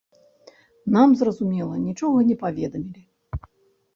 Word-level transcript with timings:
Нам, 0.95 1.09
зразумела, 1.19 1.75
нічога 1.87 2.17
не 2.29 2.35
паведамілі. 2.45 3.03